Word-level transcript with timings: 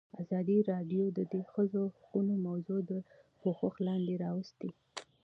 ازادي 0.21 0.57
راډیو 0.71 1.03
د 1.17 1.19
د 1.33 1.35
ښځو 1.51 1.81
حقونه 1.95 2.35
موضوع 2.47 2.79
تر 2.89 3.01
پوښښ 3.41 3.75
لاندې 3.87 4.15
راوستې. 4.23 4.69